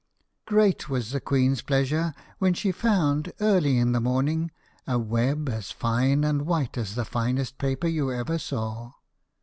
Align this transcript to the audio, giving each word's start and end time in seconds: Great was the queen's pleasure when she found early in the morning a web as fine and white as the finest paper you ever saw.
Great 0.47 0.89
was 0.89 1.11
the 1.11 1.19
queen's 1.21 1.61
pleasure 1.61 2.15
when 2.39 2.55
she 2.55 2.71
found 2.71 3.31
early 3.39 3.77
in 3.77 3.91
the 3.91 4.01
morning 4.01 4.49
a 4.87 4.97
web 4.97 5.47
as 5.47 5.69
fine 5.69 6.23
and 6.23 6.47
white 6.47 6.75
as 6.75 6.95
the 6.95 7.05
finest 7.05 7.59
paper 7.59 7.85
you 7.87 8.11
ever 8.11 8.39
saw. 8.39 8.93